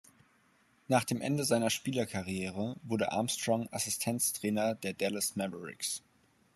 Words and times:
Nach 0.87 1.03
dem 1.03 1.21
Ende 1.21 1.43
seiner 1.45 1.69
Spielerkarriere 1.69 2.75
wurde 2.81 3.11
Armstrong 3.11 3.69
Assistenztrainer 3.71 4.73
der 4.73 4.93
Dallas 4.93 5.35
Mavericks. 5.35 6.01